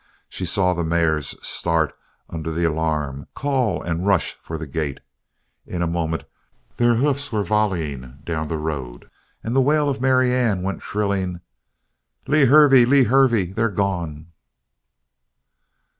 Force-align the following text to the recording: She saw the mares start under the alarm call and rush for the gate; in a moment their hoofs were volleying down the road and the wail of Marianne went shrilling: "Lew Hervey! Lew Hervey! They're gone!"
She 0.29 0.45
saw 0.45 0.73
the 0.73 0.83
mares 0.83 1.35
start 1.47 1.93
under 2.27 2.49
the 2.51 2.63
alarm 2.63 3.27
call 3.35 3.83
and 3.83 4.03
rush 4.07 4.33
for 4.41 4.57
the 4.57 4.65
gate; 4.65 4.99
in 5.67 5.83
a 5.83 5.85
moment 5.85 6.23
their 6.77 6.95
hoofs 6.95 7.31
were 7.31 7.43
volleying 7.43 8.17
down 8.23 8.47
the 8.47 8.57
road 8.57 9.11
and 9.43 9.55
the 9.55 9.61
wail 9.61 9.87
of 9.89 10.01
Marianne 10.01 10.63
went 10.63 10.81
shrilling: 10.81 11.41
"Lew 12.25 12.47
Hervey! 12.47 12.83
Lew 12.83 13.05
Hervey! 13.05 13.51
They're 13.53 13.69
gone!" 13.69 14.31